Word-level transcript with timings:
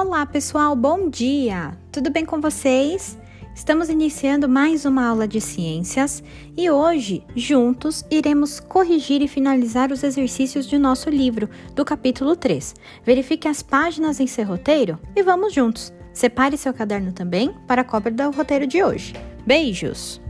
Olá, 0.00 0.24
pessoal, 0.24 0.76
bom 0.76 1.10
dia! 1.10 1.76
Tudo 1.90 2.08
bem 2.08 2.24
com 2.24 2.40
vocês? 2.40 3.18
Estamos 3.52 3.88
iniciando 3.88 4.48
mais 4.48 4.84
uma 4.84 5.04
aula 5.04 5.26
de 5.26 5.40
ciências 5.40 6.22
e 6.56 6.70
hoje, 6.70 7.24
juntos, 7.34 8.04
iremos 8.08 8.60
corrigir 8.60 9.22
e 9.22 9.26
finalizar 9.26 9.90
os 9.90 10.04
exercícios 10.04 10.68
de 10.68 10.78
nosso 10.78 11.10
livro, 11.10 11.50
do 11.74 11.84
capítulo 11.84 12.36
3. 12.36 12.76
Verifique 13.04 13.48
as 13.48 13.60
páginas 13.60 14.20
em 14.20 14.28
seu 14.28 14.46
roteiro 14.46 15.00
e 15.16 15.22
vamos 15.24 15.52
juntos! 15.52 15.92
Separe 16.12 16.56
seu 16.56 16.72
caderno 16.72 17.10
também 17.10 17.52
para 17.66 17.80
a 17.80 17.84
cópia 17.84 18.12
do 18.12 18.30
roteiro 18.30 18.68
de 18.68 18.84
hoje. 18.84 19.14
Beijos! 19.44 20.20